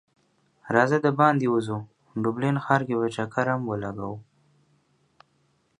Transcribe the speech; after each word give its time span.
راځه 0.75 0.97
د 1.05 1.07
باندی 1.19 1.47
وځو 1.53 1.77
ډبلین 2.23 2.55
ښار 2.63 2.81
کی 2.87 2.95
به 2.99 3.07
چکر 3.15 3.45
هم 3.53 3.61
ولګو 3.69 4.13